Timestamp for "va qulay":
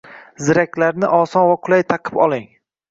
1.51-1.89